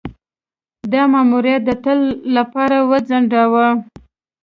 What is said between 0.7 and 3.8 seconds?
دا ماموریت د تل لپاره وځنډاوه.